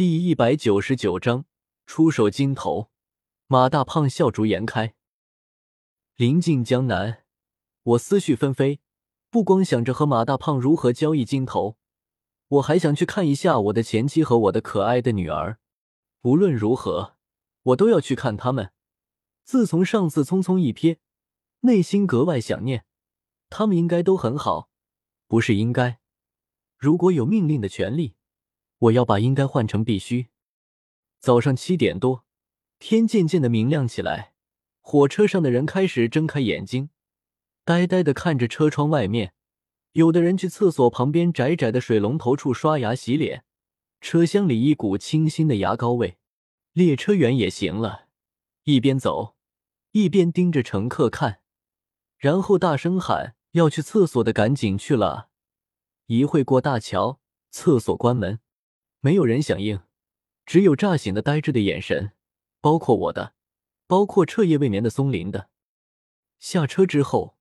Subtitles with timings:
[0.00, 1.44] 第一百九十九章
[1.84, 2.90] 出手金头。
[3.48, 4.94] 马大胖笑逐颜开。
[6.16, 7.24] 临近江南，
[7.82, 8.80] 我思绪纷飞，
[9.28, 11.76] 不光想着和马大胖如何交易金头，
[12.48, 15.58] 我还想去看一下我的前妻和我的可爱的女儿。
[16.22, 17.18] 无论如何，
[17.64, 18.72] 我都要去看他们。
[19.44, 20.96] 自从上次匆匆一瞥，
[21.60, 22.86] 内心格外想念。
[23.50, 24.70] 他们应该都很好，
[25.28, 26.00] 不是应该。
[26.78, 28.14] 如果有命令的权利，
[28.80, 30.28] 我要把应该换成必须。
[31.18, 32.24] 早上七点多，
[32.78, 34.34] 天渐渐的明亮起来，
[34.80, 36.90] 火车上的人开始睁开眼睛，
[37.64, 39.34] 呆呆的看着车窗外面。
[39.92, 43.44] 有的人去厕所旁边窄窄的水龙头处刷牙洗脸。
[44.00, 46.18] 车厢里一股清新的牙膏味。
[46.72, 48.06] 列车员也行了，
[48.64, 49.36] 一边走。
[49.90, 51.40] 一边盯着乘客看，
[52.16, 55.30] 然后大声喊：“要去厕所的赶紧去了！”
[56.06, 57.18] 一会过大桥，
[57.50, 58.38] 厕所关门，
[59.00, 59.80] 没有人响应，
[60.44, 62.12] 只有乍醒的呆滞的眼神，
[62.60, 63.34] 包括我的，
[63.86, 65.48] 包括彻夜未眠的松林的。
[66.38, 67.36] 下车之后，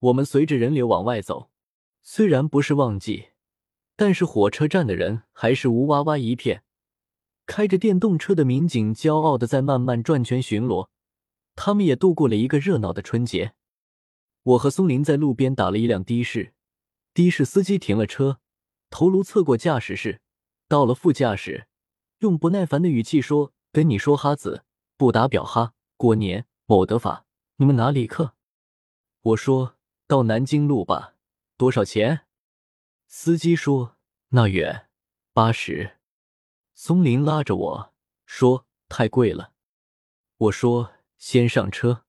[0.00, 1.50] 我们随着人流往外走。
[2.02, 3.30] 虽然不是旺季，
[3.96, 6.62] 但是火车站的人还是乌哇哇一片。
[7.46, 10.88] 开着电动车的民警骄傲的在慢慢转圈巡逻。
[11.54, 13.54] 他们也度过了一个热闹的春节。
[14.42, 16.52] 我和松林在路边打了一辆的士，
[17.14, 18.40] 的士司机停了车，
[18.90, 20.20] 头颅侧过驾驶室，
[20.68, 21.68] 到了副驾驶，
[22.18, 24.64] 用不耐烦的语气说：“跟你说哈子，
[24.96, 25.74] 不打表哈。
[25.96, 27.24] 过年某德法，
[27.56, 28.34] 你们哪里客？”
[29.22, 31.14] 我说到南京路吧，
[31.56, 32.26] 多少钱？
[33.06, 33.96] 司机说
[34.28, 34.88] 那远，
[35.32, 35.98] 八十。
[36.74, 39.52] 松林拉着我说太贵了。
[40.36, 40.92] 我说。
[41.18, 42.04] 先上车，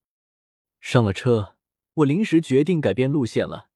[0.82, 1.56] 上了车，
[1.94, 3.70] 我临时决定改变路线了，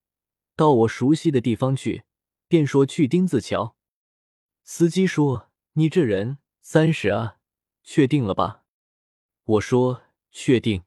[0.57, 2.03] 到我熟悉的地方去，
[2.49, 3.77] 便说去丁字桥。
[4.73, 7.39] 司机说：“你这人三十啊，
[7.83, 8.63] 确定了吧？”
[9.43, 10.85] 我说：“确定。”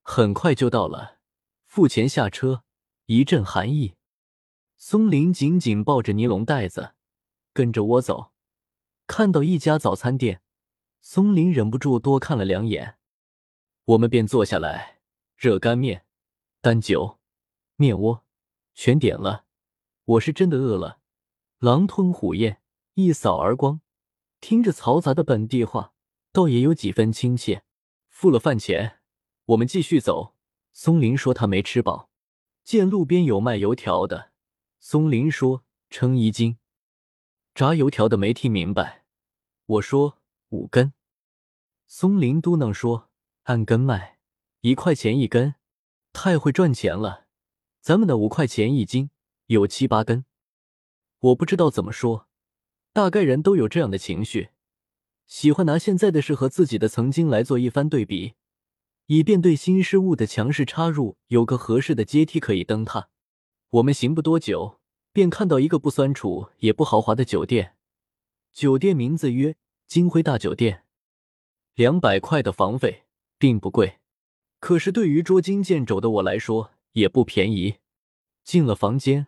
[0.00, 1.18] 很快就到了，
[1.66, 2.64] 付钱下车，
[3.04, 3.96] 一阵寒意。
[4.78, 6.94] 松林紧紧抱着尼龙袋子，
[7.52, 8.32] 跟着我走。
[9.06, 10.40] 看到一家早餐店，
[11.02, 12.96] 松林忍不住多看了两眼。
[13.84, 15.00] 我们便坐下来，
[15.36, 16.06] 热干面、
[16.62, 17.18] 单酒、
[17.76, 18.24] 面窝
[18.72, 19.44] 全点了。
[20.06, 21.00] 我是真的饿了，
[21.58, 22.62] 狼吞虎咽，
[22.94, 23.80] 一扫而光。
[24.40, 25.94] 听着嘈杂的本地话，
[26.32, 27.64] 倒也有几分亲切。
[28.08, 29.00] 付了饭钱，
[29.46, 30.34] 我们继续走。
[30.72, 32.10] 松林说他没吃饱，
[32.62, 34.32] 见路边有卖油条的，
[34.80, 36.58] 松林说称一斤。
[37.54, 39.04] 炸油条的没听明白，
[39.66, 40.18] 我说
[40.48, 40.92] 五根。
[41.86, 43.10] 松林嘟囔说。
[43.44, 44.18] 按根卖，
[44.62, 45.56] 一块钱一根，
[46.14, 47.26] 太会赚钱了。
[47.82, 49.10] 咱们的五块钱一斤，
[49.48, 50.24] 有七八根。
[51.18, 52.26] 我不知道怎么说，
[52.94, 54.48] 大概人都有这样的情绪，
[55.26, 58.34] 喜欢拿现在的事和自己的曾经来做一番对比，
[59.06, 63.10] 以便对新事物的强势插入有个合适的阶梯可以登踏。
[63.70, 64.80] 我们行不多久，
[65.12, 67.74] 便看到一个不酸楚也不豪华的酒店，
[68.52, 69.56] 酒店名字曰
[69.86, 70.84] 金辉大酒店，
[71.74, 73.02] 两百块的房费。
[73.36, 73.98] 并不贵，
[74.60, 77.78] 可是对于捉襟见肘的我来说也不便宜。
[78.42, 79.26] 进了房间，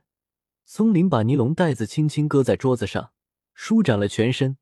[0.64, 3.10] 松林把尼龙袋子轻轻搁在桌子上，
[3.58, 4.58] 舒展了全身，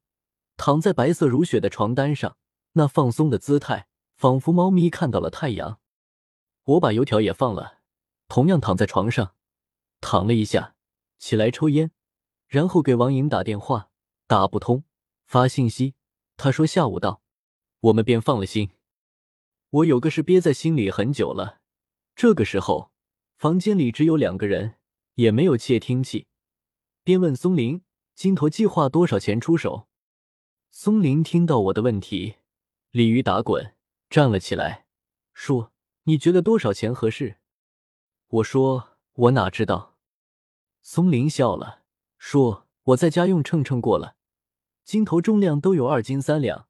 [0.56, 2.38] 躺在白色如雪的床单上，
[2.74, 5.80] 那放松的姿态，仿佛猫咪看到了太阳。
[6.62, 7.80] 我把油条也放了，
[8.28, 9.34] 同样躺在床上，
[10.00, 10.76] 躺了一下，
[11.18, 11.90] 起来抽烟，
[12.46, 13.90] 然后给王颖打电话，
[14.28, 14.84] 打不通，
[15.26, 15.96] 发信息，
[16.36, 17.20] 他说下午到，
[17.80, 18.70] 我们便放了心。
[19.70, 21.60] 我有个事憋在心里很久了。
[22.14, 22.92] 这个时候，
[23.36, 24.76] 房间里只有两个人，
[25.16, 26.28] 也没有窃听器。
[27.02, 27.82] 便问松林
[28.14, 29.88] ：“金头计划多少钱出手？”
[30.70, 32.36] 松林听到我的问题，
[32.90, 33.74] 鲤鱼打滚，
[34.10, 34.86] 站了起来，
[35.32, 35.72] 说
[36.04, 37.38] ：“你觉得多少钱合适？”
[38.28, 39.96] 我说：“我哪知道。”
[40.82, 41.82] 松林笑了，
[42.18, 44.16] 说：“我在家用秤称过了，
[44.84, 46.68] 金头重量都有二斤三两，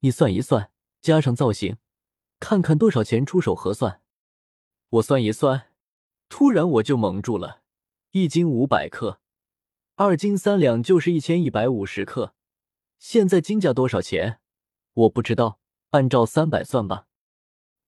[0.00, 0.70] 你算一算，
[1.00, 1.76] 加上造型。”
[2.40, 4.00] 看看多少钱出手合算？
[4.90, 5.72] 我算一算，
[6.28, 7.62] 突然我就蒙住了。
[8.12, 9.20] 一斤五百克，
[10.00, 12.32] 二斤三两就是一千一百五十克。
[13.00, 14.38] 现在金价多少钱？
[14.92, 15.58] 我不知道，
[15.90, 17.08] 按照三百算吧。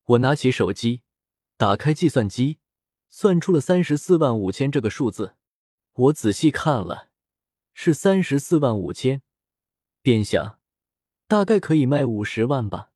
[0.07, 1.03] 我拿起手机，
[1.57, 2.59] 打开计算机，
[3.11, 5.37] 算出了三十四万五千这个数字。
[5.93, 7.11] 我仔细看了，
[7.75, 9.23] 是三十四万五千，
[10.03, 10.59] 便想，
[11.29, 12.91] 大概可以卖五十万吧。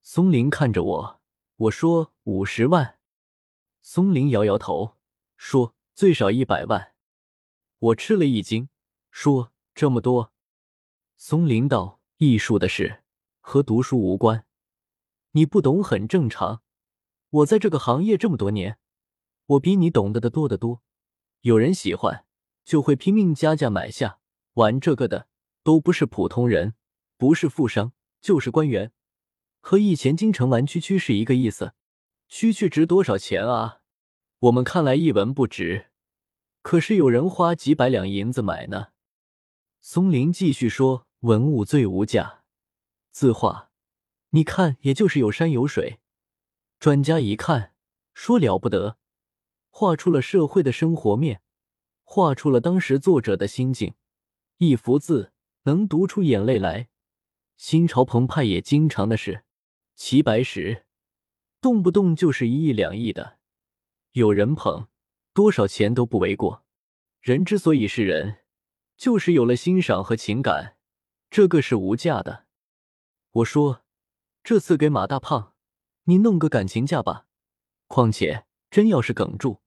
[0.00, 1.20] 松林看着我，
[1.56, 3.00] 我说五十万。
[3.82, 4.96] 松林摇摇头，
[5.36, 6.92] 说最少一百万。
[7.80, 8.68] 我吃了一惊，
[9.12, 10.32] 说这么多。
[11.16, 13.04] 松林道：“艺术的事
[13.40, 14.44] 和读书无关，
[15.30, 16.62] 你不懂很正常。
[17.30, 18.78] 我在这个行业这么多年，
[19.46, 20.82] 我比你懂得的多得多。
[21.42, 22.24] 有人喜欢，
[22.64, 24.18] 就会拼命加价买下。
[24.54, 25.28] 玩这个的
[25.62, 26.74] 都不是普通人，
[27.16, 28.90] 不是富商，就是官员。
[29.60, 31.74] 和以前京城玩蛐蛐是一个意思。
[32.28, 33.82] 蛐蛐值多少钱啊？
[34.40, 35.90] 我们看来一文不值，
[36.68, 38.88] 可是有人花几百两银子买呢。”
[39.80, 41.06] 松林继续说。
[41.20, 42.44] 文物最无价，
[43.10, 43.70] 字画，
[44.30, 45.98] 你看，也就是有山有水。
[46.78, 47.74] 专家一看，
[48.14, 48.98] 说了不得，
[49.68, 51.42] 画出了社会的生活面，
[52.04, 53.94] 画出了当时作者的心境。
[54.58, 55.32] 一幅字
[55.62, 56.88] 能读出眼泪来，
[57.56, 59.42] 心潮澎湃也经常的是。
[59.96, 60.84] 齐白石，
[61.60, 63.38] 动不动就是一亿两亿的，
[64.12, 64.86] 有人捧，
[65.38, 66.64] 多少钱都不为过。
[67.20, 68.38] 人之所以是人，
[68.96, 70.76] 就是有了欣赏和情感。
[71.30, 72.46] 这个是无价的。
[73.30, 73.84] 我说，
[74.42, 75.54] 这次给马大胖，
[76.06, 77.28] 你弄个感情价吧。
[77.86, 79.60] 况且真要是梗住，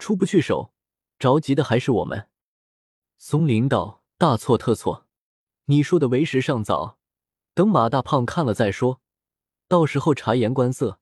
[0.00, 0.74] 出不去手，
[1.20, 2.28] 着急的还是我们。
[3.16, 5.06] 松林道：“大错特错，
[5.66, 6.98] 你说的为时尚早，
[7.54, 9.00] 等马大胖看了再说。
[9.68, 10.98] 到时候察言观色，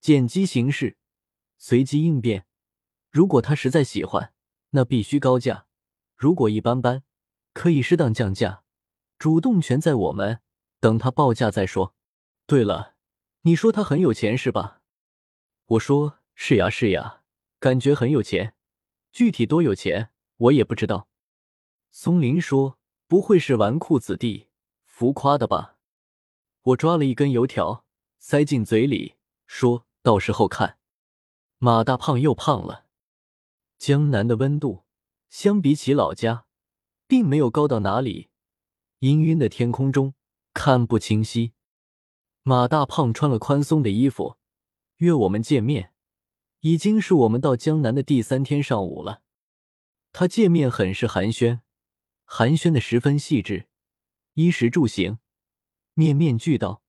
[0.00, 0.96] 见机行事，
[1.58, 2.48] 随机应变。
[3.12, 4.32] 如果他实在喜欢，
[4.70, 5.66] 那必须高价；
[6.16, 7.04] 如果一般般，
[7.52, 8.64] 可以适当降价。”
[9.20, 10.40] 主动权在我们，
[10.80, 11.94] 等他报价再说。
[12.46, 12.94] 对了，
[13.42, 14.80] 你说他很有钱是吧？
[15.66, 17.20] 我说是呀是呀，
[17.60, 18.54] 感觉很有钱，
[19.12, 21.06] 具体多有钱我也不知道。
[21.90, 24.48] 松林说：“不会是纨绔子弟，
[24.86, 25.76] 浮夸的吧？”
[26.72, 27.84] 我抓了一根油条
[28.18, 29.16] 塞进嘴里，
[29.46, 30.78] 说到时候看。
[31.58, 32.86] 马大胖又胖了。
[33.82, 34.84] 江南的温度
[35.28, 36.46] 相比起老家，
[37.08, 38.28] 并没有高到哪里。
[39.00, 40.14] 氤氲的天空中
[40.54, 41.54] 看不清晰。
[42.44, 44.36] 马大胖穿了宽松的衣服，
[44.98, 45.92] 约我们见面。
[46.60, 49.22] 已经是我们到江南的第三天上午了。
[50.12, 51.58] 他见面很是寒暄，
[52.24, 53.66] 寒暄的十分细致，
[54.34, 55.18] 衣食住行
[55.94, 56.84] 面面俱到。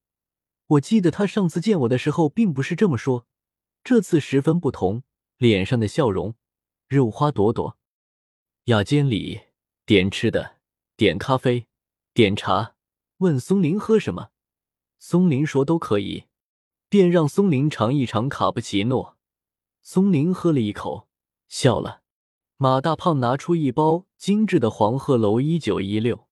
[0.68, 3.25] 我记得他上次见我的时候并不是这么说，
[3.84, 5.01] 这次十分不同，
[5.38, 6.36] 脸上的笑容
[6.94, 7.78] 肉花朵朵。
[8.66, 9.42] 雅间里
[9.86, 10.57] 点吃的，
[10.95, 11.66] 点咖啡。
[12.13, 12.75] 点茶，
[13.18, 14.30] 问松林喝什么，
[15.00, 16.25] 松林说都可以，
[16.88, 19.18] 便让松林尝一尝卡布奇诺。
[19.81, 21.07] 松林喝了一口，
[21.48, 22.04] 笑了。
[22.57, 26.28] 马大胖拿出一包精致的黄鹤楼一九一六，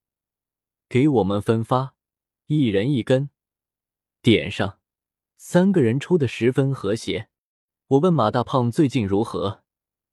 [0.88, 1.96] 给我们分发，
[2.46, 3.31] 一人一根，
[4.22, 4.78] 点上。
[5.38, 7.30] 三个人抽的十分和谐。
[7.88, 9.63] 我问马大胖最近如何，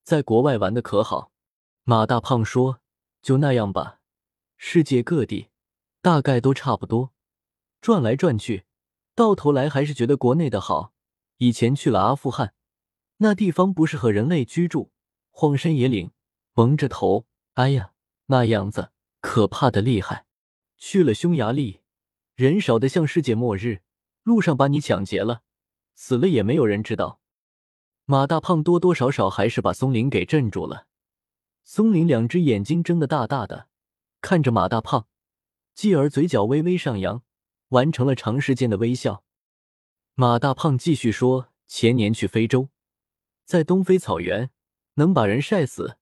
[0.09, 1.31] 在国外玩的可好？
[1.83, 2.79] 马大胖说
[3.21, 3.99] ：“就那样吧，
[4.57, 5.49] 世界各地。”
[6.01, 7.11] 大概都差不多，
[7.79, 8.65] 转来转去，
[9.13, 10.93] 到头来还是觉得国内的好。
[11.37, 12.55] 以前去了阿富汗，
[13.17, 14.89] 那地方不适合人类居住，
[15.29, 16.09] 荒山野岭，
[16.53, 17.91] 蒙着头，哎呀，
[18.25, 18.89] 那样子
[19.21, 20.25] 可怕的厉害。
[20.79, 21.81] 去了匈牙利，
[22.33, 23.83] 人少的像世界末日，
[24.23, 25.43] 路上把你抢劫了，
[25.93, 27.19] 死了也没有人知道。
[28.11, 30.87] 马大胖多多少少还是把松林给镇住了。
[31.63, 33.67] 松林两只眼睛睁得大大的，
[34.19, 35.05] 看着马大胖。
[35.75, 37.21] 继而嘴角微微上扬，
[37.67, 39.23] 完成了长时间的微笑。
[40.15, 42.69] 马大胖继续说：“前年去非洲，
[43.45, 44.49] 在东非草原
[44.95, 45.99] 能把人晒死。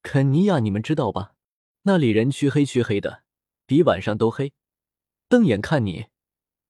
[0.00, 1.34] 肯尼亚你们知道吧？
[1.82, 3.24] 那里人黢黑黢黑的，
[3.66, 4.54] 比晚上都黑。
[5.28, 6.06] 瞪眼看你，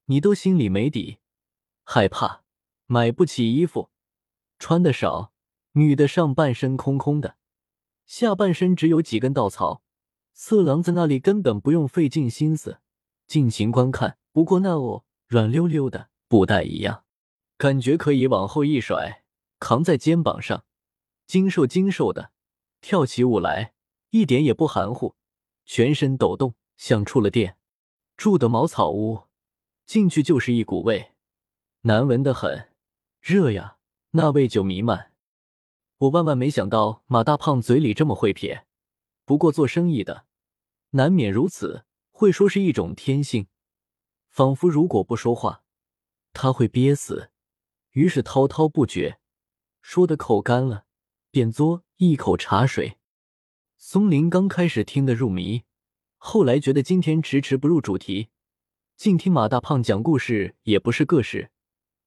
[0.06, 1.18] 你都心里没底，
[1.84, 2.42] 害怕，
[2.86, 3.90] 买不起衣服，
[4.62, 5.32] 穿的少。
[5.72, 7.34] 女的上半身空空的，
[8.06, 9.82] 下半身只有几根稻草。”
[10.34, 12.78] 色狼在那里根本不用费尽心思，
[13.26, 14.18] 尽情观看。
[14.30, 17.02] 不过那哦，软溜溜的布袋一样，
[17.58, 19.24] 感觉可以往后一甩，
[19.58, 20.64] 扛在肩膀上，
[21.26, 22.30] 精瘦精瘦的，
[22.80, 23.74] 跳起舞来
[24.10, 25.16] 一点也不含糊，
[25.64, 27.56] 全身抖动，像触了电。
[28.16, 29.22] 住的茅草屋，
[29.86, 31.14] 进去就是一股味，
[31.80, 32.68] 难闻的很，
[33.20, 33.78] 热呀，
[34.12, 35.12] 那味就弥漫。
[35.98, 38.66] 我万万没想到马大胖嘴里这么会撇。
[39.24, 40.26] 不过做生意的
[40.90, 43.46] 难免如此，会说是一种天性，
[44.28, 45.62] 仿佛如果不说话，
[46.32, 47.30] 他会憋死。
[47.92, 49.18] 于是滔滔不绝，
[49.80, 50.86] 说的口干了，
[51.30, 52.98] 便嘬一口茶水。
[53.76, 55.62] 松林刚开始听得入迷，
[56.16, 58.28] 后来觉得今天迟迟不入主题，
[58.96, 61.50] 静听马大胖讲故事也不是个事，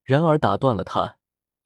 [0.02, 1.15] 然而打断了他，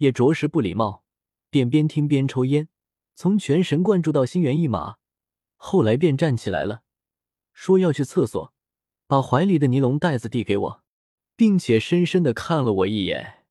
[0.00, 1.04] 也着实不礼貌，
[1.50, 2.68] 便边听边抽烟，
[3.14, 4.96] 从全神贯注到心猿意马。
[5.56, 6.82] 后来便站起来了，
[7.52, 8.54] 说要去厕所，
[9.06, 10.82] 把怀里的尼龙袋子递给我，
[11.36, 13.44] 并且深深的看了我一眼，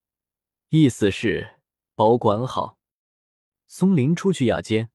[0.70, 1.60] 意思是
[1.94, 2.79] 保管好。
[3.68, 4.89] 松林出去雅间，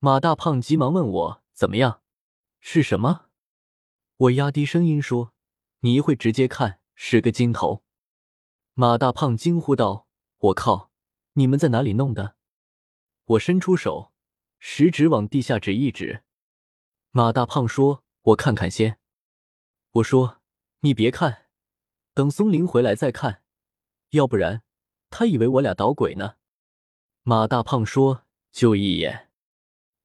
[0.00, 2.02] 马大胖急忙问我怎么样，
[2.58, 3.26] 是什么？
[4.16, 5.32] 我压低声音说
[5.80, 7.84] ：“你一会直接看，是个金头。”
[8.74, 10.08] 马大胖惊呼道
[10.38, 10.90] ：“我靠，
[11.36, 12.36] 你们在哪里弄的？”
[13.24, 14.12] 我伸出手，
[14.58, 16.22] 食指往地下指一指。
[17.10, 18.98] 马大胖说：“我看看先。”
[19.92, 20.40] 我说
[20.80, 21.46] ：“你别看，
[22.14, 23.42] 等松林回来再看，
[24.10, 24.62] 要不然
[25.10, 26.36] 他以为我俩捣鬼呢。”
[27.22, 29.30] 马大胖说：“就一眼。”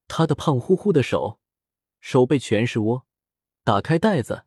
[0.08, 1.40] 他的胖乎乎的手，
[2.00, 3.08] 手背全是窝。
[3.64, 4.46] 打开袋子，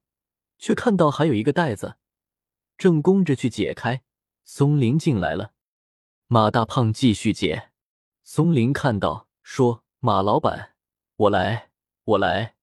[0.59, 1.97] 却看到还有一个袋子，
[2.77, 4.03] 正弓着去解开。
[4.43, 5.54] 松林进来了，
[6.27, 7.71] 马大胖继续解。
[8.23, 10.75] 松林看到，说：“马老板，
[11.17, 11.71] 我来，
[12.05, 12.55] 我来，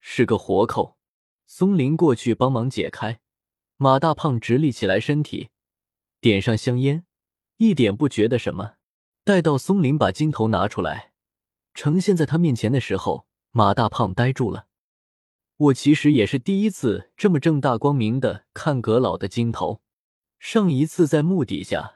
[0.00, 0.98] 是个活扣。”
[1.48, 3.20] 松林过去帮忙解开，
[3.78, 5.48] 马大胖直立起来，身体
[6.20, 7.06] 点上香烟，
[7.56, 8.74] 一点不觉得什么。
[9.24, 11.12] 待到松林把金头拿出来，
[11.72, 14.66] 呈现在他面前的时候，马大胖呆住了。
[15.56, 19.80] 我其实也是第一次这么正大光明的看阁老的金头，
[20.38, 21.95] 上一次在墓底下，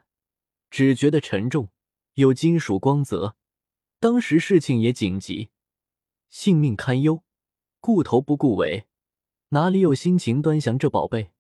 [0.71, 1.69] 只觉得沉重，
[2.15, 3.37] 有金属光泽。
[3.99, 5.51] 当时事情也紧急，
[6.29, 7.23] 性命堪忧，
[7.81, 8.87] 顾头不顾尾。
[9.51, 11.33] 哪里有心情端详这宝贝？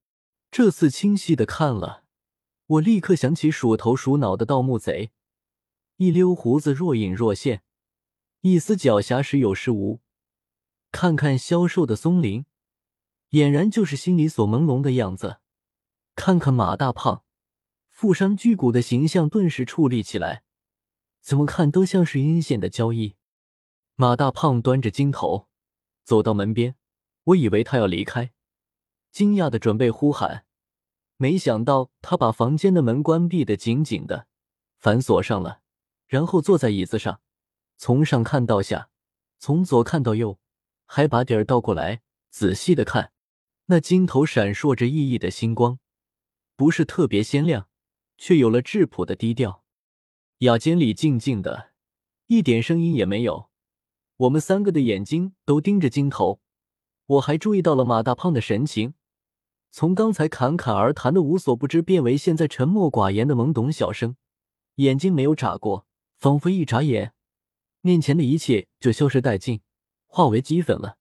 [0.50, 2.04] 这次清晰的看了，
[2.66, 5.12] 我立刻想起鼠头鼠脑的盗墓贼，
[5.96, 7.62] 一溜胡子若隐若现，
[8.40, 10.00] 一丝狡黠时有时无。
[10.90, 12.44] 看看消瘦的松林，
[13.30, 15.38] 俨然就是心里所朦胧的样子。
[16.16, 17.22] 看看马大胖，
[18.00, 20.42] 富商巨贾的形象顿时矗立起来，
[21.20, 23.16] 怎么看都像是阴险的交易。
[23.94, 25.48] 马大胖端着金头
[26.02, 26.76] 走到门边。
[27.24, 28.32] 我以为他要离开，
[29.12, 30.46] 惊讶的准备呼喊，
[31.18, 34.26] 没想到他把房间的门关闭的紧紧的，
[34.78, 35.60] 反锁上了，
[36.06, 37.20] 然后坐在椅子上，
[37.76, 38.88] 从上看到下，
[39.38, 40.40] 从左看到右，
[40.86, 43.12] 还把底儿倒过来，仔细的看。
[43.66, 45.78] 那金头闪烁着熠熠的星光，
[46.56, 47.68] 不是特别鲜亮，
[48.20, 49.64] 却有了质朴的低调。
[50.40, 51.70] 雅间里静静的，
[52.26, 53.48] 一点声音也没有。
[54.18, 56.38] 我们三个的眼睛都盯着金头。
[57.06, 58.92] 我还注意到了马大胖的神情，
[59.70, 64.14] 从刚才侃侃而谈的无所不知，变为现在沉默寡言的懵懂小生，
[64.74, 65.86] 眼睛没有眨过，
[66.18, 67.14] 仿佛一眨眼，
[67.80, 69.62] 面前的一切就消失殆尽，
[70.06, 70.98] 化为齑粉了。